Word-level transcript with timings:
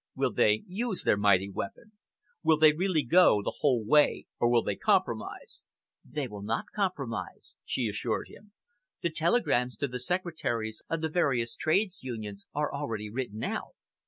"Will 0.15 0.33
they 0.33 0.63
use 0.65 1.03
their 1.03 1.15
mighty 1.15 1.47
weapon? 1.47 1.91
Will 2.41 2.57
they 2.57 2.73
really 2.73 3.03
go 3.03 3.43
the 3.43 3.57
whole 3.59 3.85
way, 3.85 4.25
or 4.39 4.49
will 4.49 4.63
they 4.63 4.75
compromise?" 4.75 5.63
"They 6.03 6.27
will 6.27 6.41
not 6.41 6.71
compromise," 6.75 7.55
she 7.65 7.85
assured 7.87 8.27
him. 8.27 8.51
"The 9.03 9.11
telegrams 9.11 9.75
to 9.75 9.87
the 9.87 9.99
secretaries 9.99 10.81
of 10.89 11.01
the 11.01 11.09
various 11.09 11.55
Trades 11.55 12.01
Unions 12.01 12.47
are 12.51 12.73
already 12.73 13.11
written 13.11 13.43
out. 13.43 13.75